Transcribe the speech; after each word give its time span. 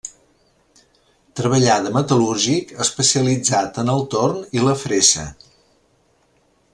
Treballà 1.39 1.75
de 1.87 1.91
metal·lúrgic, 1.97 2.73
especialitzat 2.87 3.79
en 3.83 3.93
el 3.97 4.03
torn 4.15 4.41
i 4.59 4.65
la 4.69 4.77
fressa. 4.87 5.27